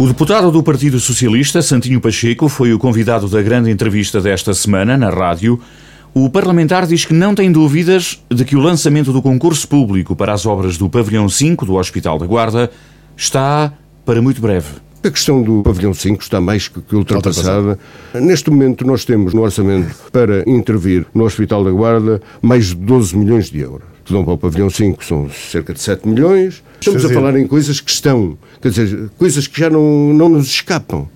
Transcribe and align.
O 0.00 0.06
deputado 0.06 0.50
do 0.50 0.62
Partido 0.62 0.98
Socialista, 0.98 1.60
Santinho 1.60 2.00
Pacheco, 2.00 2.48
foi 2.48 2.72
o 2.72 2.78
convidado 2.78 3.28
da 3.28 3.42
grande 3.42 3.70
entrevista 3.70 4.18
desta 4.18 4.54
semana 4.54 4.96
na 4.96 5.10
rádio. 5.10 5.60
O 6.14 6.30
parlamentar 6.30 6.86
diz 6.86 7.04
que 7.04 7.12
não 7.12 7.34
tem 7.34 7.52
dúvidas 7.52 8.18
de 8.30 8.42
que 8.46 8.56
o 8.56 8.60
lançamento 8.60 9.12
do 9.12 9.20
concurso 9.20 9.68
público 9.68 10.16
para 10.16 10.32
as 10.32 10.46
obras 10.46 10.78
do 10.78 10.88
Pavilhão 10.88 11.28
5 11.28 11.66
do 11.66 11.74
Hospital 11.74 12.18
da 12.18 12.24
Guarda 12.24 12.70
está 13.14 13.74
para 14.02 14.22
muito 14.22 14.40
breve. 14.40 14.68
A 15.04 15.10
questão 15.10 15.42
do 15.42 15.62
pavilhão 15.62 15.92
5 15.92 16.22
está 16.22 16.40
mais 16.40 16.66
que 16.66 16.96
ultrapassada. 16.96 17.78
Neste 18.14 18.48
momento, 18.48 18.86
nós 18.86 19.04
temos 19.04 19.34
no 19.34 19.42
orçamento 19.42 19.94
para 20.10 20.42
intervir 20.48 21.04
no 21.14 21.24
Hospital 21.24 21.62
da 21.62 21.70
Guarda 21.70 22.22
mais 22.40 22.68
de 22.68 22.76
12 22.76 23.18
milhões 23.18 23.50
de 23.50 23.60
euros. 23.60 23.99
Dão 24.10 24.24
para 24.24 24.34
o 24.34 24.38
pavilhão 24.38 24.68
5 24.68 25.04
são 25.04 25.30
cerca 25.30 25.72
de 25.72 25.80
7 25.80 26.08
milhões. 26.08 26.62
Estamos 26.80 27.04
a 27.04 27.08
falar 27.08 27.36
em 27.36 27.46
coisas 27.46 27.80
que 27.80 27.90
estão, 27.90 28.36
quer 28.60 28.70
dizer, 28.70 29.10
coisas 29.16 29.46
que 29.46 29.60
já 29.60 29.70
não, 29.70 30.12
não 30.12 30.28
nos 30.28 30.46
escapam. 30.46 31.08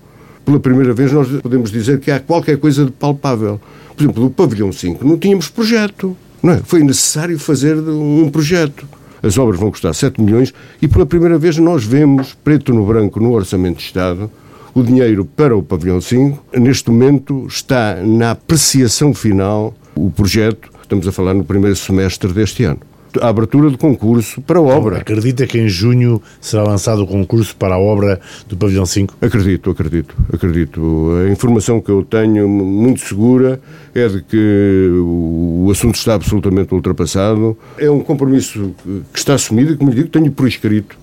Pela 0.45 0.59
primeira 0.59 0.93
vez, 0.93 1.11
nós 1.11 1.27
podemos 1.41 1.71
dizer 1.71 1.99
que 1.99 2.11
há 2.11 2.19
qualquer 2.19 2.57
coisa 2.57 2.85
de 2.85 2.91
palpável. 2.91 3.59
Por 3.95 4.03
exemplo, 4.03 4.25
o 4.25 4.29
pavilhão 4.29 4.71
5 4.71 5.05
não 5.05 5.17
tínhamos 5.17 5.49
projeto. 5.49 6.15
Não 6.41 6.53
é? 6.53 6.61
Foi 6.63 6.83
necessário 6.83 7.39
fazer 7.39 7.75
um 7.75 8.29
projeto. 8.29 8.87
As 9.23 9.37
obras 9.37 9.59
vão 9.59 9.71
custar 9.71 9.93
7 9.93 10.21
milhões 10.21 10.53
e 10.79 10.87
pela 10.87 11.05
primeira 11.05 11.37
vez 11.39 11.57
nós 11.57 11.83
vemos, 11.83 12.37
preto 12.43 12.71
no 12.71 12.85
branco, 12.85 13.19
no 13.19 13.31
Orçamento 13.31 13.77
de 13.77 13.83
Estado, 13.83 14.29
o 14.73 14.83
dinheiro 14.83 15.25
para 15.25 15.57
o 15.57 15.63
pavilhão 15.63 15.99
5. 15.99 16.59
Neste 16.59 16.91
momento 16.91 17.47
está 17.47 17.95
na 18.03 18.31
apreciação 18.31 19.13
final 19.13 19.73
o 19.95 20.11
projeto, 20.11 20.69
estamos 20.85 21.07
a 21.07 21.11
falar 21.11 21.33
no 21.33 21.43
primeiro 21.43 21.75
semestre 21.75 22.31
deste 22.31 22.63
ano 22.63 22.79
a 23.21 23.29
abertura 23.29 23.69
do 23.69 23.77
concurso 23.77 24.41
para 24.41 24.59
a 24.59 24.61
obra. 24.61 24.97
Acredita 24.97 25.47
que 25.47 25.57
em 25.57 25.67
junho 25.67 26.21
será 26.39 26.63
lançado 26.63 27.03
o 27.03 27.07
concurso 27.07 27.55
para 27.55 27.75
a 27.75 27.79
obra 27.79 28.19
do 28.47 28.57
Pavilhão 28.57 28.85
5? 28.85 29.15
Acredito, 29.21 29.69
acredito, 29.69 30.15
acredito. 30.33 31.11
A 31.25 31.31
informação 31.31 31.79
que 31.81 31.89
eu 31.89 32.03
tenho 32.03 32.47
muito 32.47 33.01
segura 33.01 33.59
é 33.93 34.07
de 34.07 34.21
que 34.21 34.89
o 35.01 35.69
assunto 35.71 35.95
está 35.95 36.15
absolutamente 36.15 36.73
ultrapassado. 36.73 37.57
É 37.77 37.89
um 37.89 38.01
compromisso 38.01 38.73
que 39.13 39.19
está 39.19 39.33
assumido 39.35 39.73
e, 39.73 39.77
como 39.77 39.91
lhe 39.91 39.97
digo, 39.97 40.09
tenho 40.09 40.31
por 40.31 40.47
escrito. 40.47 40.97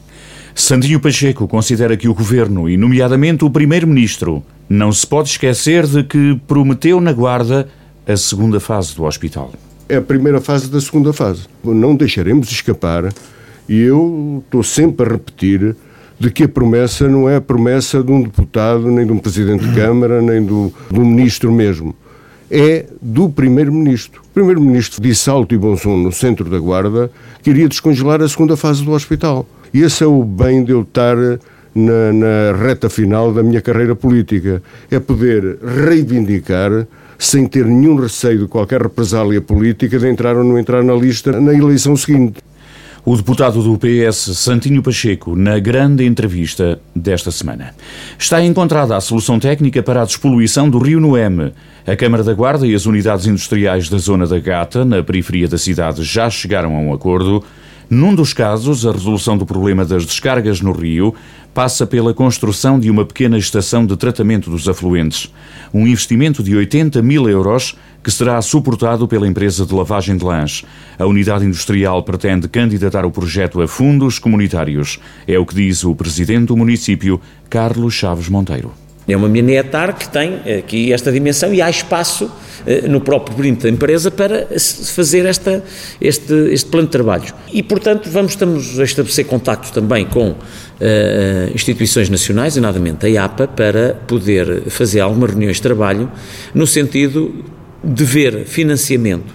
Sandinho 0.55 1.01
Pacheco 1.01 1.49
considera 1.49 1.97
que 1.97 2.09
o 2.09 2.15
governo, 2.15 2.69
e 2.69 2.77
nomeadamente 2.77 3.43
o 3.43 3.51
primeiro-ministro, 3.51 4.43
não 4.69 4.93
se 4.93 5.07
pode 5.07 5.31
esquecer 5.31 5.87
de 5.87 6.05
que 6.05 6.39
prometeu 6.47 7.01
na 7.01 7.13
Guarda 7.13 7.69
a 8.07 8.17
segunda 8.17 8.61
fase 8.61 8.95
do 8.95 9.05
hospital 9.05 9.51
é 9.89 9.97
a 9.97 10.03
primeira 10.03 10.41
fase 10.41 10.71
da 10.71 10.81
segunda 10.81 11.13
fase. 11.13 11.43
Não 11.63 11.95
deixaremos 11.95 12.51
escapar, 12.51 13.13
e 13.69 13.81
eu 13.81 14.43
estou 14.45 14.63
sempre 14.63 15.07
a 15.07 15.13
repetir, 15.13 15.77
de 16.19 16.31
que 16.31 16.45
a 16.45 16.49
promessa 16.49 17.09
não 17.09 17.29
é 17.29 17.37
a 17.37 17.41
promessa 17.41 18.03
de 18.03 18.13
um 18.13 18.23
deputado, 18.23 18.89
nem 18.91 19.05
de 19.05 19.13
um 19.13 19.19
presidente 19.19 19.67
de 19.67 19.75
Câmara, 19.75 20.23
nem 20.23 20.41
do, 20.45 20.73
do 20.89 21.01
ministro 21.01 21.51
mesmo. 21.51 21.97
É 22.49 22.87
do 23.01 23.29
primeiro-ministro. 23.29 24.21
O 24.21 24.29
primeiro-ministro 24.33 25.03
disse 25.03 25.29
alto 25.29 25.55
e 25.55 25.59
bom 25.59 25.77
som 25.77 25.97
no 25.97 26.13
centro 26.13 26.49
da 26.49 26.59
Guarda 26.59 27.11
que 27.43 27.51
iria 27.51 27.69
descongelar 27.69 28.23
a 28.23 28.29
segunda 28.29 28.57
fase 28.57 28.85
do 28.85 28.93
hospital. 28.93 29.47
E 29.75 29.81
esse 29.81 30.05
é 30.05 30.07
o 30.07 30.23
bem 30.23 30.63
de 30.63 30.71
eu 30.71 30.83
estar 30.83 31.17
na, 31.75 32.13
na 32.13 32.57
reta 32.57 32.89
final 32.89 33.33
da 33.33 33.43
minha 33.43 33.61
carreira 33.61 33.97
política. 33.97 34.63
É 34.91 35.01
poder 35.01 35.59
reivindicar 35.61 36.87
sem 37.19 37.47
ter 37.47 37.65
nenhum 37.67 37.97
receio 37.97 38.41
de 38.41 38.47
qualquer 38.47 38.83
represália 38.83 39.41
política 39.41 39.99
de 39.99 40.09
entrar 40.09 40.37
ou 40.37 40.45
não 40.45 40.59
entrar 40.59 40.83
na 40.83 40.95
lista 40.95 41.41
na 41.41 41.53
eleição 41.55 41.97
seguinte. 41.97 42.43
O 43.05 43.17
deputado 43.17 43.61
do 43.61 43.77
PS, 43.77 44.39
Santinho 44.39 44.81
Pacheco, 44.81 45.35
na 45.35 45.59
grande 45.59 46.05
entrevista 46.05 46.81
desta 46.95 47.33
semana. 47.33 47.75
Está 48.17 48.41
encontrada 48.41 48.97
a 48.97 49.01
solução 49.01 49.41
técnica 49.41 49.83
para 49.83 50.03
a 50.03 50.05
despoluição 50.05 50.71
do 50.71 50.79
rio 50.79 51.01
Noeme. 51.01 51.53
A 51.85 51.97
Câmara 51.97 52.23
da 52.23 52.33
Guarda 52.33 52.65
e 52.65 52.77
as 52.77 52.87
unidades 52.87 53.27
industriais 53.27 53.89
da 53.89 53.99
zona 53.99 54.25
da 54.25 54.39
Gata, 54.39 54.85
na 54.85 55.03
periferia 55.03 55.49
da 55.49 55.59
cidade, 55.59 56.05
já 56.05 56.31
chegaram 56.31 56.77
a 56.77 56.79
um 56.79 56.95
acordo. 56.95 57.43
Num 57.95 58.15
dos 58.15 58.33
casos, 58.33 58.87
a 58.87 58.93
resolução 58.93 59.37
do 59.37 59.45
problema 59.45 59.85
das 59.85 60.07
descargas 60.07 60.63
no 60.63 60.73
rio 60.73 61.15
passa 61.53 61.87
pela 61.87 62.15
construção 62.15 62.81
de 62.81 62.91
uma 62.91 63.05
pequena 63.05 63.37
estação 63.37 63.85
de 63.85 63.95
tratamento 63.99 64.49
dos 64.49 64.67
afluentes. 64.67 65.31
Um 65.75 65.87
investimento 65.87 66.43
de 66.43 66.57
80 66.57 67.03
mil 67.03 67.29
euros 67.29 67.77
que 68.03 68.11
será 68.11 68.41
suportado 68.41 69.07
pela 69.07 69.29
empresa 69.29 69.67
de 69.67 69.75
lavagem 69.75 70.17
de 70.17 70.25
lãs. 70.25 70.65
A 70.99 71.05
unidade 71.05 71.45
industrial 71.45 72.03
pretende 72.03 72.49
candidatar 72.49 73.05
o 73.05 73.11
projeto 73.11 73.61
a 73.61 73.69
fundos 73.69 74.19
comunitários. 74.19 74.99
É 75.29 75.39
o 75.39 75.45
que 75.45 75.55
diz 75.55 75.85
o 75.85 75.95
presidente 75.95 76.47
do 76.47 76.57
município, 76.57 77.21
Carlos 77.51 77.93
Chaves 77.93 78.31
Monteiro. 78.31 78.82
É 79.07 79.17
uma 79.17 79.29
mini 79.29 79.57
etar 79.57 79.97
que 79.99 80.09
tem 80.09 80.35
aqui 80.59 80.93
esta 80.93 81.11
dimensão 81.11 81.53
e 81.53 81.61
há 81.61 81.69
espaço 81.69 82.31
eh, 82.65 82.87
no 82.87 83.01
próprio 83.01 83.37
perímetro 83.37 83.65
da 83.65 83.75
empresa 83.75 84.11
para 84.11 84.47
fazer 84.95 85.27
esta, 85.27 85.63
este, 86.01 86.33
este 86.53 86.71
plano 86.71 86.87
de 86.87 86.93
trabalhos. 86.93 87.35
E, 87.53 87.63
portanto, 87.63 88.09
vamos 88.09 88.33
estamos 88.33 88.79
a 88.79 88.85
estabelecer 88.85 89.27
contactos 89.27 89.71
também 89.71 90.07
com 90.07 90.31
uh, 90.31 90.37
instituições 91.53 92.09
nacionais, 92.09 92.55
nomeadamente 92.55 93.05
a 93.05 93.09
IAPA, 93.09 93.49
para 93.49 93.95
poder 94.07 94.63
fazer 94.69 95.01
algumas 95.01 95.31
reuniões 95.31 95.57
de 95.57 95.63
trabalho 95.63 96.11
no 96.55 96.67
sentido 96.67 97.45
de 97.83 98.05
ver 98.05 98.45
financiamento 98.45 99.35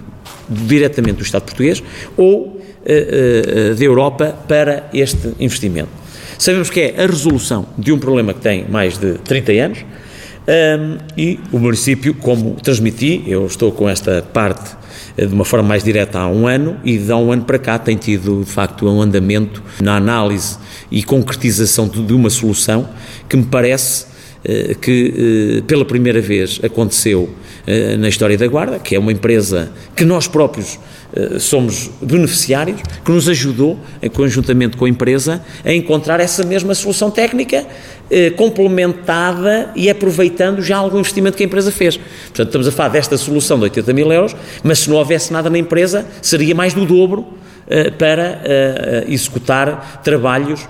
diretamente 0.50 1.18
do 1.18 1.24
Estado 1.24 1.44
português 1.44 1.84
ou 2.16 2.46
uh, 2.46 2.52
uh, 2.52 3.76
da 3.76 3.84
Europa 3.84 4.38
para 4.48 4.90
este 4.94 5.34
investimento. 5.38 6.07
Sabemos 6.38 6.70
que 6.70 6.80
é 6.80 7.04
a 7.04 7.08
resolução 7.08 7.68
de 7.78 7.92
um 7.92 8.00
problema 8.00 8.34
que 8.34 8.42
tem 8.42 8.66
mais 8.70 8.98
de 8.98 9.14
30 9.20 9.52
anos 9.54 9.86
um, 10.48 10.98
e 11.18 11.40
o 11.52 11.60
município, 11.60 12.14
como 12.14 12.52
transmiti, 12.52 13.22
eu 13.28 13.46
estou 13.46 13.70
com 13.70 13.90
esta 13.90 14.22
parte 14.22 14.78
eh, 15.18 15.26
de 15.26 15.34
uma 15.34 15.44
forma 15.44 15.68
mais 15.68 15.84
direta 15.84 16.20
há 16.20 16.28
um 16.30 16.48
ano 16.48 16.78
e 16.86 16.98
de 16.98 17.12
há 17.12 17.18
um 17.18 17.34
ano 17.34 17.44
para 17.44 17.60
cá 17.60 17.78
tem 17.78 17.98
tido 17.98 18.46
de 18.46 18.50
facto 18.50 18.88
um 18.88 19.02
andamento 19.02 19.62
na 19.82 19.98
análise 19.98 20.58
e 20.90 21.04
concretização 21.04 21.86
de, 21.86 22.14
uma 22.14 22.30
solução 22.30 22.88
que 23.28 23.36
me 23.36 23.44
parece 23.44 24.06
que 24.82 25.60
uh, 25.60 25.64
pela 25.64 25.84
primeira 25.84 26.22
vez 26.22 26.60
aconteceu 26.64 27.24
uh, 27.24 27.98
na 27.98 28.08
história 28.08 28.38
da 28.38 28.48
Guarda, 28.48 28.80
que 28.80 28.96
é 28.96 29.00
uma 29.00 29.12
empresa 29.12 29.72
que 29.96 30.06
nós 30.06 30.28
próprios 30.28 30.80
eh, 31.14 31.40
somos 31.40 31.90
beneficiários, 32.02 32.82
que 33.04 33.12
nos 33.12 33.30
ajudou, 33.30 33.80
conjuntamente 34.14 34.76
com 34.76 34.86
a 34.86 34.90
empresa, 34.90 35.42
a 35.64 35.72
encontrar 35.74 36.20
essa 36.20 36.44
mesma 36.44 36.76
solução 36.76 37.10
técnica 37.10 37.66
eh, 38.12 38.30
complementada 38.32 39.72
e 39.76 39.90
aproveitando 39.90 40.62
já 40.62 40.78
algum 40.78 41.00
investimento 41.00 41.38
que 41.38 41.44
a 41.44 41.46
empresa 41.46 41.72
fez. 41.72 41.98
Portanto, 41.98 42.48
estamos 42.48 42.68
a 42.68 42.72
falar 42.72 42.90
desta 42.90 43.18
solução 43.18 43.58
de 43.58 43.64
80 43.64 43.94
mil 43.94 44.12
euros, 44.12 44.36
mas 44.64 44.80
se 44.80 44.90
não 44.90 44.98
houvesse 44.98 45.32
nada 45.32 45.50
na 45.50 45.58
empresa, 45.58 46.06
seria 46.22 46.54
mais 46.54 46.74
do 46.74 46.86
dobro 46.86 47.26
eh, 47.70 47.90
para 47.92 49.06
executar 49.08 50.02
trabalhos 50.04 50.68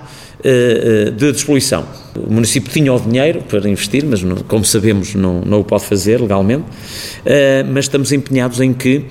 de 1.16 1.32
despoluição. 1.32 1.84
O 2.16 2.32
município 2.32 2.72
tinha 2.72 2.92
o 2.92 3.00
dinheiro 3.00 3.42
para 3.42 3.68
investir, 3.68 4.04
mas 4.04 4.22
não, 4.22 4.36
como 4.36 4.64
sabemos 4.64 5.14
não, 5.14 5.40
não 5.40 5.60
o 5.60 5.64
pode 5.64 5.84
fazer 5.84 6.20
legalmente, 6.20 6.64
mas 7.72 7.86
estamos 7.86 8.12
empenhados 8.12 8.60
em 8.60 8.72
que 8.72 9.06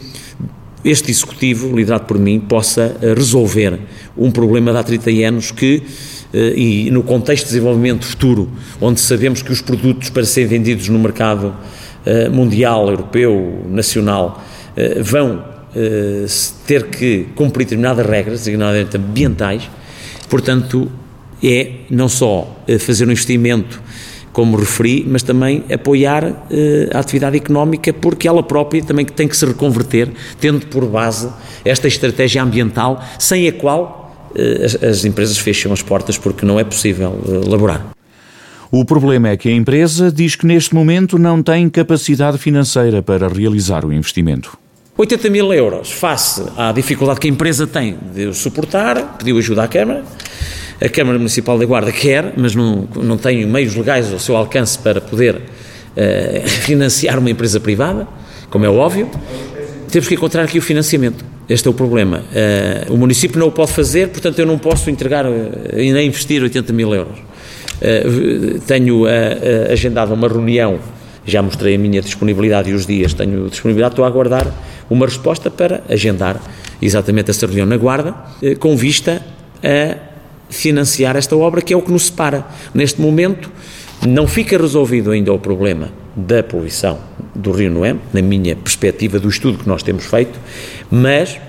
este 0.88 1.12
Executivo, 1.12 1.76
liderado 1.76 2.06
por 2.06 2.18
mim, 2.18 2.40
possa 2.40 2.96
eh, 3.02 3.14
resolver 3.14 3.78
um 4.18 4.32
problema 4.32 4.72
de 4.72 4.78
há 4.78 4.84
30 4.84 5.10
anos 5.28 5.52
que, 5.52 5.84
eh, 6.34 6.54
e 6.56 6.92
no 6.92 7.04
contexto 7.04 7.46
de 7.46 7.50
desenvolvimento 7.50 8.06
futuro, 8.06 8.50
onde 8.80 9.00
sabemos 9.00 9.42
que 9.42 9.52
os 9.52 9.62
produtos 9.62 10.10
para 10.10 10.24
serem 10.24 10.48
vendidos 10.48 10.88
no 10.88 10.98
mercado 10.98 11.54
eh, 12.06 12.30
mundial, 12.30 12.90
europeu, 12.90 13.66
nacional, 13.70 14.44
vão 15.02 15.44
ter 16.68 16.84
que 16.86 17.26
cumprir 17.34 17.66
determinadas 17.66 18.06
regras, 18.06 18.40
designadamente 18.42 18.96
ambientais, 18.96 19.68
portanto, 20.30 20.92
é 21.44 21.72
não 21.90 22.10
só 22.10 22.64
fazer 22.80 23.08
um 23.08 23.12
investimento 23.12 23.82
como 24.38 24.56
referi, 24.56 25.04
mas 25.10 25.24
também 25.24 25.64
apoiar 25.74 26.46
eh, 26.52 26.92
a 26.94 27.00
atividade 27.00 27.38
económica, 27.38 27.92
porque 27.92 28.28
ela 28.28 28.44
própria 28.44 28.84
também 28.84 29.04
tem 29.04 29.28
que 29.28 29.36
se 29.36 29.44
reconverter, 29.44 30.10
tendo 30.40 30.68
por 30.68 30.86
base 30.86 31.28
esta 31.66 31.88
estratégia 31.88 32.44
ambiental, 32.44 33.04
sem 33.18 33.48
a 33.48 33.52
qual 33.52 34.32
eh, 34.36 34.64
as, 34.64 34.76
as, 34.84 35.06
empresas 35.06 35.40
fecham 35.40 35.74
as 35.74 35.82
portas 35.82 36.20
porque 36.20 36.46
não 36.46 36.60
é 36.60 36.64
possível 36.64 37.20
eh, 37.28 37.50
laborar. 37.50 37.84
O 38.70 38.86
problema 38.86 39.30
é 39.30 39.38
que 39.38 39.50
a 39.50 39.52
empresa 39.52 40.12
diz 40.12 40.36
que 40.36 40.46
neste 40.46 40.76
momento 40.76 41.18
não 41.18 41.42
tem 41.42 41.68
capacidade 41.68 42.38
financeira 42.38 43.02
para 43.02 43.28
realizar 43.28 43.84
o 43.84 43.92
investimento. 43.92 44.56
80 44.96 45.32
mil 45.32 45.52
euros 45.52 45.92
face 45.92 46.44
à 46.56 46.72
dificuldade 46.72 47.20
que 47.20 47.28
a 47.28 47.32
empresa 47.32 47.66
tem 47.66 47.98
de 48.14 48.32
suportar, 48.36 49.18
pediu 49.18 49.40
ajuda 49.40 49.64
à 49.64 49.68
Câmara, 49.68 50.04
a 50.80 50.88
Câmara 50.90 51.18
Municipal 51.18 51.58
da 51.58 51.66
Guarda 51.66 51.92
quer, 51.92 52.34
mas 52.38 52.54
não, 52.54 52.88
não 52.96 53.18
tem 53.18 53.46
meios 53.46 53.76
legais 53.76 54.12
ao 54.14 54.20
seu 54.20 54.36
alcance 54.36 54.78
para 54.78 55.02
poder 55.02 55.36
uh, 55.36 56.48
financiar 56.48 57.18
uma 57.18 57.30
empresa 57.30 57.60
privada, 57.60 58.08
como 58.50 58.64
é 58.66 58.70
óbvio. 58.70 59.10
Temos 59.92 60.08
que 60.08 60.14
encontrar 60.14 60.44
aqui 60.44 60.60
o 60.60 60.62
financiamento. 60.62 61.26
Este 61.50 61.68
é 61.68 61.72
o 61.72 61.74
problema. 61.74 62.24
Uh, 62.90 62.94
o 62.94 62.98
município 62.98 63.40
não 63.40 63.48
o 63.48 63.52
pode 63.52 63.72
fazer, 63.72 64.10
portanto 64.10 64.38
eu 64.38 64.46
não 64.46 64.60
posso 64.60 64.90
entregar 64.90 65.26
uh, 65.26 65.30
e 65.76 65.92
nem 65.92 66.08
investir 66.08 66.44
80 66.44 66.72
mil 66.74 66.94
euros. 66.94 67.18
tenho 68.68 69.06
agendado 69.72 70.14
uma 70.14 70.28
reunião, 70.28 70.80
já 71.26 71.42
mostrei 71.42 71.76
a 71.76 71.78
minha 71.78 72.02
disponibilidade 72.02 72.70
e 72.70 72.74
os 72.74 72.86
dias, 72.86 73.14
tenho 73.14 73.50
disponibilidade, 73.50 73.94
estou 73.94 74.06
a 74.06 74.08
aguardar 74.08 74.48
uma 74.90 75.06
resposta 75.06 75.52
para 75.52 75.84
agendar 75.88 76.42
exatamente 76.82 77.30
essa 77.30 77.46
reunião 77.46 77.68
na 77.68 77.78
Guarda, 77.78 78.16
com 78.60 78.76
vista 78.76 79.22
a 79.64 80.07
financiar 80.50 81.16
esta 81.16 81.36
obra, 81.36 81.62
que 81.62 81.74
é 81.74 81.78
o 81.78 81.82
que 81.82 81.92
nos 81.92 82.06
separa. 82.06 82.46
Neste 82.74 83.02
momento, 83.02 83.52
não 84.08 84.28
fica 84.28 84.58
resolvido 84.58 85.12
ainda 85.12 85.34
o 85.34 85.40
problema 85.40 85.90
da 86.16 86.42
poluição 86.42 87.00
do 87.34 87.52
Rio 87.52 87.72
Noem, 87.72 88.00
na 88.14 88.22
minha 88.22 88.56
perspectiva 88.56 89.20
do 89.20 89.30
estudo 89.30 89.60
que 89.60 89.68
nós 89.68 89.84
temos 89.84 90.06
feito, 90.06 90.40
mas 90.90 91.40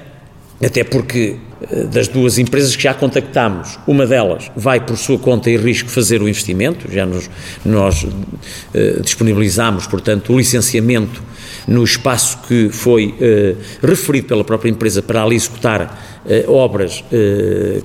até 0.62 0.84
porque 0.84 1.36
eh, 1.70 1.84
das 1.84 2.08
duas 2.08 2.38
empresas 2.38 2.74
que 2.76 2.82
já 2.82 2.92
contactámos, 2.92 3.78
uma 3.86 4.06
delas 4.06 4.50
vai 4.56 4.80
por 4.80 4.96
sua 4.96 5.18
conta 5.18 5.50
e 5.50 5.56
risco 5.56 5.88
fazer 5.88 6.20
o 6.20 6.28
investimento, 6.28 6.90
já 6.90 7.06
nos, 7.06 7.30
nós 7.64 8.04
uh, 8.04 9.02
disponibilizámos, 9.02 9.86
portanto, 9.86 10.32
o 10.32 10.38
licenciamento 10.38 11.22
no 11.68 11.84
espaço 11.84 12.38
que 12.48 12.70
foi 12.70 13.14
uh, 13.20 13.86
referido 13.86 14.26
pela 14.26 14.42
própria 14.42 14.70
empresa 14.70 15.02
para 15.02 15.22
ali 15.22 15.36
executar 15.36 16.22
uh, 16.24 16.52
obras 16.52 17.04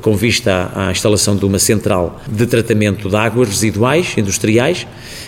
com 0.01 0.15
vista 0.15 0.71
à, 0.73 0.87
à, 0.87 0.91
instalação 0.91 1.35
de 1.35 1.45
uma 1.45 1.59
central 1.59 2.19
de 2.27 2.47
tratamento 2.47 3.09
de 3.09 3.15
águas 3.15 3.49
residuais 3.49 4.17
industriais. 4.17 4.87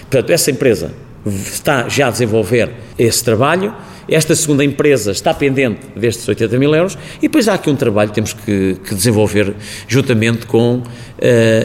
Portanto, 0.10 0.31
essa 0.31 0.50
empresa 0.50 0.94
está 1.25 1.90
já 1.90 2.07
a 2.07 2.12
desenvolver 2.12 2.72
esse 2.98 3.24
trabalho 3.24 3.74
esta 4.07 4.36
segunda 4.36 4.63
empresa 4.63 5.12
está 5.12 5.34
pendente 5.34 5.81
destes 5.96 6.28
80 6.28 6.60
mil 6.60 6.74
euros 6.75 6.98
e 7.18 7.22
depois 7.22 7.48
há 7.48 7.56
aqui 7.56 7.69
um 7.69 7.75
trabalho 7.75 8.10
que 8.10 8.16
temos 8.16 8.34
que, 8.34 8.78
que 8.84 8.94
desenvolver 8.94 9.56
juntamente 9.88 10.46
com 10.46 10.78
uh, 10.78 10.84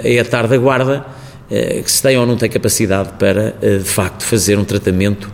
a 0.02 0.08
ETAR 0.08 0.48
da 0.48 0.56
Guarda, 0.56 1.04
uh, 1.50 1.82
que 1.82 1.90
se 1.90 2.02
tem 2.02 2.16
ou 2.16 2.26
não 2.26 2.36
tem 2.36 2.48
capacidade 2.48 3.10
para, 3.18 3.54
uh, 3.62 3.78
de 3.78 3.84
facto, 3.84 4.24
fazer 4.24 4.58
um 4.58 4.64
tratamento 4.64 5.30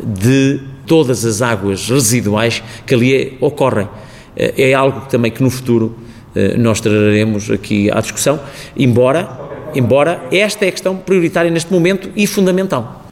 de 0.00 0.60
todas 0.86 1.24
as 1.24 1.42
águas 1.42 1.88
residuais 1.88 2.62
que 2.86 2.94
ali 2.94 3.36
ocorrem. 3.40 3.88
É 4.36 4.72
algo 4.74 5.06
também 5.08 5.30
que 5.30 5.42
no 5.42 5.50
futuro 5.50 5.96
nós 6.58 6.80
traremos 6.80 7.50
aqui 7.50 7.90
à 7.90 8.00
discussão, 8.00 8.38
embora, 8.76 9.28
embora 9.74 10.26
esta 10.30 10.64
é 10.64 10.68
a 10.68 10.72
questão 10.72 10.96
prioritária 10.96 11.50
neste 11.50 11.72
momento 11.72 12.10
e 12.14 12.26
fundamental. 12.26 13.06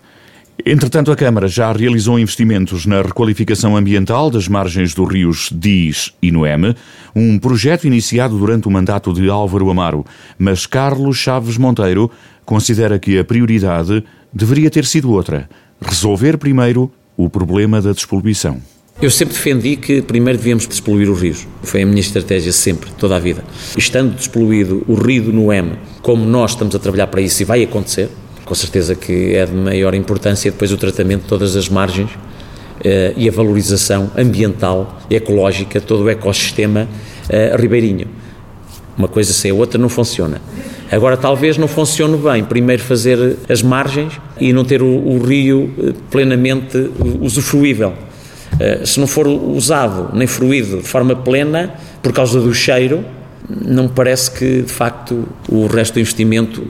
Entretanto, 0.67 1.11
a 1.11 1.17
Câmara 1.17 1.49
já 1.49 1.73
realizou 1.73 2.19
investimentos 2.19 2.87
na 2.87 3.03
requalificação 3.03 3.77
ambiental 3.77 4.31
das 4.31 4.49
margens 4.49 4.95
dos 4.95 5.13
rios 5.13 5.51
Diz 5.53 6.13
e 6.23 6.31
Noeme, 6.31 6.75
um 7.15 7.39
projeto 7.39 7.87
iniciado 7.87 8.39
durante 8.39 8.69
o 8.69 8.71
mandato 8.71 9.13
de 9.13 9.29
Álvaro 9.29 9.69
Amaro, 9.69 10.07
mas 10.39 10.65
Carlos 10.65 11.19
Chaves 11.19 11.59
Monteiro 11.59 12.11
considera 12.47 12.99
que 12.99 13.19
a 13.19 13.25
prioridade 13.25 14.05
deveria 14.33 14.71
ter 14.71 14.85
sido 14.85 15.11
outra: 15.11 15.49
resolver 15.81 16.39
primeiro 16.39 16.91
o 17.17 17.29
problema 17.31 17.81
da 17.81 17.93
despoluição. 17.93 18.61
Eu 19.03 19.11
sempre 19.11 19.35
defendi 19.35 19.77
que 19.77 20.01
primeiro 20.01 20.39
devíamos 20.39 20.69
despoluir 20.69 21.11
os 21.11 21.21
rios. 21.21 21.47
Foi 21.65 21.83
a 21.83 21.87
minha 21.87 22.01
estratégia 22.01 22.53
sempre, 22.53 22.91
toda 22.93 23.17
a 23.17 23.19
vida. 23.19 23.45
Estando 23.77 24.15
despoluído 24.15 24.85
o 24.87 24.95
rio 24.95 25.25
do 25.25 25.33
Noeme, 25.33 25.73
como 26.01 26.25
nós 26.25 26.53
estamos 26.53 26.75
a 26.77 26.79
trabalhar 26.79 27.09
para 27.09 27.21
isso 27.21 27.43
e 27.43 27.45
vai 27.45 27.63
acontecer, 27.63 28.09
com 28.45 28.55
certeza 28.55 28.95
que 28.95 29.35
é 29.35 29.47
de 29.47 29.53
maior 29.53 29.95
importância 29.95 30.51
depois 30.51 30.71
o 30.71 30.77
tratamento 30.77 31.23
de 31.23 31.29
todas 31.29 31.57
as 31.57 31.69
margens 31.69 32.11
uh, 32.11 33.15
e 33.17 33.29
a 33.29 33.33
valorização 33.33 34.11
ambiental, 34.17 35.01
ecológica, 35.11 35.81
todo 35.81 36.05
o 36.05 36.09
ecossistema 36.09 36.89
uh, 37.29 37.61
ribeirinho. 37.61 38.07
Uma 38.97 39.09
coisa 39.09 39.33
sem 39.33 39.51
a 39.51 39.55
outra 39.55 39.77
não 39.77 39.89
funciona. 39.89 40.41
Agora, 40.91 41.17
talvez 41.17 41.57
não 41.57 41.67
funcione 41.67 42.17
bem 42.17 42.45
primeiro 42.45 42.83
fazer 42.83 43.37
as 43.49 43.63
margens 43.63 44.13
e 44.39 44.53
não 44.53 44.65
ter 44.65 44.83
o, 44.83 44.87
o 44.87 45.19
rio 45.19 45.73
eh, 45.79 45.93
plenamente 46.11 46.91
usufruível. 47.21 47.95
Uh, 48.55 48.87
se 48.87 49.01
não 49.01 49.07
for 49.07 49.27
usado 49.27 50.17
nem 50.17 50.29
fruído 50.29 50.79
de 50.79 50.87
forma 50.87 51.17
plena, 51.17 51.75
por 52.01 52.13
causa 52.13 52.41
do 52.41 52.55
cheiro, 52.55 53.05
não 53.49 53.89
parece 53.89 54.31
que 54.31 54.63
de 54.63 54.73
facto 54.73 55.27
o 55.49 55.67
resto 55.67 55.95
do 55.95 56.01
investimento 56.01 56.65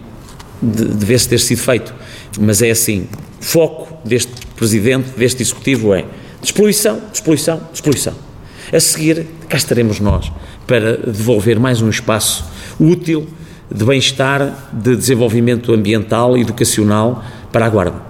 de, 0.62 0.84
devesse 0.86 1.28
ter 1.28 1.38
sido 1.38 1.58
feito. 1.58 1.94
Mas 2.40 2.62
é 2.62 2.70
assim, 2.70 3.06
foco 3.40 3.98
deste 4.04 4.32
Presidente, 4.56 5.10
deste 5.16 5.42
Executivo 5.42 5.92
é 5.92 6.04
despoluição, 6.40 7.02
despoluição, 7.10 7.60
despoluição. 7.72 8.14
A 8.72 8.80
seguir, 8.80 9.26
cá 9.48 9.56
estaremos 9.56 10.00
nós 10.00 10.32
para 10.66 10.96
devolver 10.96 11.58
mais 11.58 11.82
um 11.82 11.90
espaço 11.90 12.44
útil 12.80 13.26
de 13.70 13.84
bem-estar, 13.84 14.70
de 14.72 14.96
desenvolvimento 14.96 15.72
ambiental 15.72 16.36
educacional 16.36 17.24
para 17.52 17.66
a 17.66 17.68
Guarda. 17.68 18.02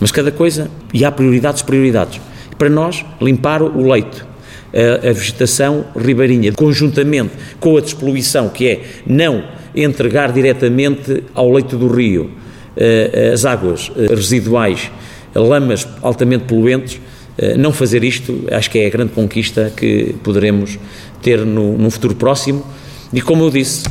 Mas 0.00 0.10
cada 0.10 0.30
coisa, 0.30 0.70
e 0.92 1.04
há 1.04 1.12
prioridades, 1.12 1.62
prioridades. 1.62 2.20
Para 2.58 2.68
nós, 2.68 3.04
limpar 3.20 3.62
o 3.62 3.90
leito, 3.90 4.26
a, 4.72 5.08
a 5.08 5.12
vegetação 5.12 5.84
ribeirinha, 5.96 6.52
conjuntamente 6.52 7.32
com 7.60 7.76
a 7.76 7.80
despoluição, 7.80 8.48
que 8.48 8.68
é 8.68 8.80
não 9.06 9.44
entregar 9.74 10.32
diretamente 10.32 11.24
ao 11.34 11.52
leito 11.52 11.76
do 11.76 11.88
rio 11.88 12.30
eh, 12.76 13.30
as 13.32 13.44
águas 13.44 13.90
eh, 13.96 14.14
residuais, 14.14 14.90
lamas 15.34 15.86
altamente 16.02 16.44
poluentes, 16.44 17.00
eh, 17.38 17.56
não 17.56 17.72
fazer 17.72 18.02
isto, 18.02 18.46
acho 18.50 18.70
que 18.70 18.78
é 18.78 18.86
a 18.86 18.90
grande 18.90 19.12
conquista 19.12 19.72
que 19.76 20.14
poderemos 20.22 20.78
ter 21.22 21.44
no, 21.44 21.78
no 21.78 21.90
futuro 21.90 22.14
próximo. 22.14 22.64
E 23.12 23.20
como 23.20 23.44
eu 23.44 23.50
disse, 23.50 23.84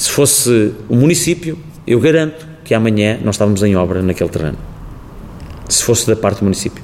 se 0.00 0.10
fosse 0.12 0.72
o 0.88 0.96
município, 0.96 1.58
eu 1.86 2.00
garanto 2.00 2.46
que 2.64 2.72
amanhã 2.72 3.18
nós 3.22 3.34
estávamos 3.34 3.62
em 3.62 3.76
obra 3.76 4.00
naquele 4.00 4.30
terreno. 4.30 4.56
Se 5.68 5.84
fosse 5.84 6.06
da 6.06 6.16
parte 6.16 6.38
do 6.38 6.44
município. 6.44 6.82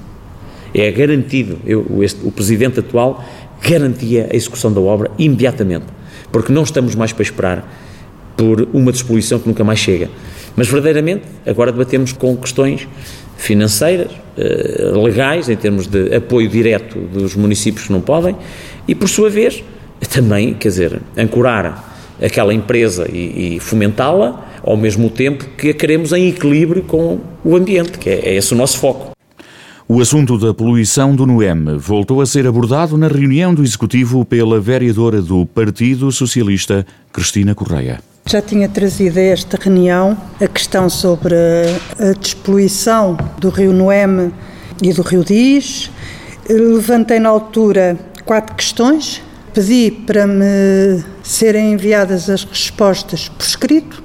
É 0.75 0.91
garantido, 0.91 1.59
eu, 1.65 2.03
este, 2.03 2.21
o 2.27 2.31
presidente 2.31 2.81
atual 2.81 3.25
garantia 3.67 4.29
a 4.31 4.37
execução 4.37 4.71
da 4.71 4.83
obra 4.83 5.11
imediatamente, 5.19 5.87
porque 6.31 6.53
não 6.53 6.63
estamos 6.63 6.95
mais 6.95 7.11
para 7.11 7.23
esperar 7.23 7.67
por 8.37 8.69
uma 8.75 8.93
despoluição 8.93 9.39
que 9.39 9.49
nunca 9.49 9.65
mais 9.65 9.79
chega. 9.79 10.11
Mas 10.55 10.69
verdadeiramente, 10.69 11.23
agora 11.47 11.73
debatemos 11.73 12.13
com 12.13 12.37
questões 12.37 12.87
financeiras, 13.39 14.11
eh, 14.37 14.93
legais, 14.95 15.49
em 15.49 15.57
termos 15.57 15.87
de 15.87 16.15
apoio 16.15 16.51
direto 16.51 16.99
dos 16.99 17.35
municípios 17.35 17.87
que 17.87 17.93
não 17.95 18.03
podem, 18.03 18.37
e 18.87 18.95
por 18.95 19.09
sua 19.09 19.31
vez, 19.31 19.65
também, 20.13 20.53
quer 20.53 20.69
dizer, 20.69 21.01
ancorar 21.17 21.96
aquela 22.21 22.53
empresa 22.53 23.09
e, 23.11 23.57
e 23.57 23.61
fomentá-la, 23.61 24.45
ao 24.63 24.77
mesmo 24.77 25.11
tempo 25.11 25.45
que 25.57 25.71
a 25.71 25.75
queremos 25.75 26.13
em 26.13 26.29
equilíbrio 26.29 26.83
com 26.83 27.21
o 27.45 27.57
ambiente, 27.57 27.99
que 27.99 28.11
é, 28.11 28.31
é 28.31 28.35
esse 28.35 28.53
o 28.53 28.57
nosso 28.57 28.79
foco. 28.79 29.17
O 29.89 30.01
assunto 30.01 30.37
da 30.37 30.53
poluição 30.53 31.15
do 31.15 31.25
NUEM 31.25 31.79
voltou 31.79 32.21
a 32.21 32.27
ser 32.27 32.45
abordado 32.45 32.99
na 32.99 33.07
reunião 33.07 33.55
do 33.55 33.63
Executivo 33.63 34.25
pela 34.25 34.59
vereadora 34.59 35.23
do 35.23 35.47
Partido 35.47 36.11
Socialista, 36.11 36.85
Cristina 37.13 37.55
Correia. 37.55 38.01
Já 38.29 38.43
tinha 38.43 38.69
trazido 38.69 39.21
a 39.21 39.23
esta 39.23 39.57
reunião 39.57 40.19
a 40.41 40.49
questão 40.49 40.91
sobre 40.91 41.37
a 42.01 42.19
despoluição 42.19 43.17
do 43.39 43.49
rio 43.49 43.73
Noeme 43.73 44.33
e 44.83 44.93
do 44.93 45.03
rio 45.03 45.23
Diz. 45.23 45.89
Levantei 46.51 47.21
na 47.21 47.29
altura 47.29 47.97
quatro 48.25 48.57
questões, 48.57 49.23
pedi 49.57 49.91
para 49.91 50.27
me 50.27 51.03
serem 51.23 51.73
enviadas 51.73 52.29
as 52.29 52.45
respostas 52.45 53.31
por 53.31 53.43
escrito 53.43 54.05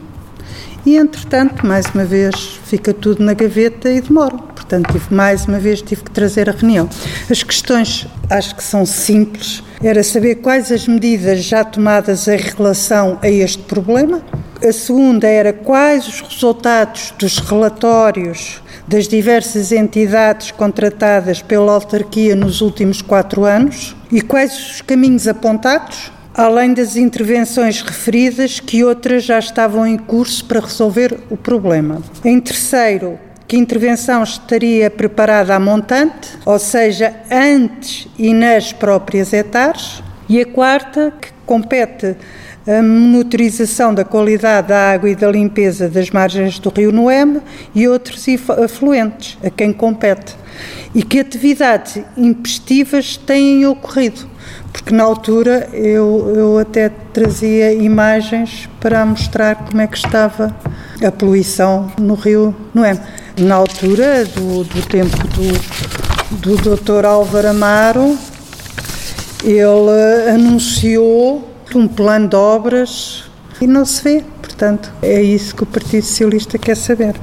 e, 0.85 0.95
entretanto, 0.95 1.67
mais 1.67 1.85
uma 1.87 2.05
vez, 2.05 2.57
fica 2.63 2.93
tudo 2.93 3.21
na 3.21 3.33
gaveta 3.33 3.91
e 3.91 3.99
demoro. 3.99 4.37
Portanto, 4.37 4.93
tive, 4.93 5.13
mais 5.13 5.45
uma 5.45 5.59
vez 5.59 5.81
tive 5.81 6.03
que 6.03 6.11
trazer 6.11 6.49
a 6.49 6.53
reunião. 6.53 6.89
As 7.29 7.43
questões 7.43 8.07
acho 8.29 8.55
que 8.55 8.63
são 8.63 8.85
simples. 8.85 9.61
Era 9.83 10.01
saber 10.03 10.35
quais 10.35 10.71
as 10.71 10.87
medidas 10.87 11.43
já 11.43 11.65
tomadas 11.65 12.29
em 12.29 12.37
relação 12.37 13.19
a 13.21 13.29
este 13.29 13.61
problema. 13.63 14.21
A 14.65 14.71
segunda 14.71 15.27
era 15.27 15.51
quais 15.51 16.07
os 16.07 16.21
resultados 16.21 17.13
dos 17.19 17.39
relatórios 17.39 18.61
das 18.87 19.05
diversas 19.05 19.73
entidades 19.73 20.51
contratadas 20.51 21.41
pela 21.41 21.73
autarquia 21.73 22.37
nos 22.37 22.61
últimos 22.61 23.01
quatro 23.01 23.43
anos 23.43 23.95
e 24.11 24.21
quais 24.21 24.53
os 24.53 24.81
caminhos 24.81 25.27
apontados 25.27 26.11
além 26.33 26.73
das 26.73 26.95
intervenções 26.95 27.81
referidas, 27.81 28.59
que 28.59 28.83
outras 28.83 29.23
já 29.23 29.37
estavam 29.37 29.85
em 29.85 29.97
curso 29.97 30.45
para 30.45 30.59
resolver 30.59 31.17
o 31.29 31.35
problema. 31.35 32.01
Em 32.23 32.39
terceiro, 32.39 33.19
que 33.47 33.57
intervenção 33.57 34.23
estaria 34.23 34.89
preparada 34.89 35.53
a 35.55 35.59
montante, 35.59 36.37
ou 36.45 36.57
seja, 36.57 37.13
antes 37.29 38.07
e 38.17 38.33
nas 38.33 38.71
próprias 38.71 39.33
hectares. 39.33 40.01
E 40.29 40.39
a 40.39 40.45
quarta, 40.45 41.13
que 41.19 41.27
compete 41.45 42.15
a 42.65 42.81
monitorização 42.81 43.93
da 43.93 44.05
qualidade 44.05 44.69
da 44.69 44.91
água 44.91 45.09
e 45.09 45.15
da 45.15 45.29
limpeza 45.29 45.89
das 45.89 46.09
margens 46.11 46.59
do 46.59 46.69
rio 46.69 46.91
Noeme 46.91 47.41
e 47.75 47.87
outros 47.87 48.25
afluentes, 48.63 49.37
a 49.43 49.49
quem 49.49 49.73
compete. 49.73 50.37
E 50.93 51.03
que 51.03 51.19
atividades 51.19 52.03
impestivas 52.17 53.15
têm 53.17 53.65
ocorrido 53.65 54.29
porque 54.71 54.93
na 54.93 55.03
altura 55.03 55.69
eu, 55.73 56.33
eu 56.35 56.57
até 56.57 56.89
trazia 56.89 57.73
imagens 57.73 58.69
para 58.79 59.05
mostrar 59.05 59.55
como 59.55 59.81
é 59.81 59.87
que 59.87 59.97
estava 59.97 60.55
a 61.05 61.11
poluição 61.11 61.91
no 61.99 62.13
rio 62.13 62.55
Noé. 62.73 62.99
Na 63.37 63.55
altura 63.55 64.25
do, 64.25 64.63
do 64.63 64.81
tempo 64.87 65.17
do, 65.29 66.55
do 66.55 66.75
Dr. 66.75 67.05
Álvaro 67.05 67.49
Amaro, 67.49 68.17
ele 69.43 70.31
anunciou 70.33 71.49
um 71.75 71.87
plano 71.87 72.27
de 72.27 72.35
obras 72.35 73.23
e 73.59 73.67
não 73.67 73.85
se 73.85 74.03
vê. 74.03 74.23
Portanto, 74.41 74.91
é 75.01 75.21
isso 75.21 75.55
que 75.55 75.63
o 75.63 75.65
Partido 75.65 76.03
Socialista 76.03 76.57
quer 76.57 76.75
saber. 76.75 77.15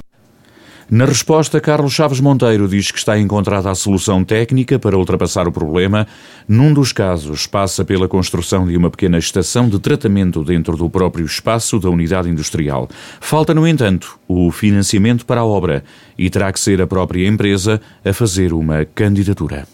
Na 0.91 1.05
resposta, 1.05 1.61
Carlos 1.61 1.93
Chaves 1.93 2.19
Monteiro 2.19 2.67
diz 2.67 2.91
que 2.91 2.97
está 2.97 3.19
encontrada 3.19 3.71
a 3.71 3.75
solução 3.75 4.25
técnica 4.25 4.79
para 4.79 4.97
ultrapassar 4.97 5.47
o 5.47 5.53
problema. 5.53 6.07
Num 6.49 6.73
dos 6.73 6.95
casos, 6.95 7.47
passa 7.47 7.85
pela 7.85 8.09
construção 8.09 8.67
de 8.67 8.75
uma 8.75 8.89
pequena 8.89 9.19
estação 9.19 9.69
de 9.69 9.79
tratamento 9.79 10.43
dentro 10.43 10.79
do 10.79 10.89
próprio 10.89 11.27
espaço 11.27 11.79
da 11.79 11.91
unidade 11.91 12.31
industrial. 12.31 12.89
Falta, 13.21 13.53
no 13.53 13.69
entanto, 13.69 14.19
o 14.27 14.51
financiamento 14.51 15.27
para 15.27 15.43
a 15.43 15.45
obra 15.45 15.85
e 16.17 16.31
terá 16.31 16.51
que 16.51 16.59
ser 16.59 16.81
a 16.81 16.87
própria 16.87 17.29
empresa 17.29 17.83
a 18.03 18.13
fazer 18.15 18.55
uma 18.55 18.87
candidatura. 18.87 19.65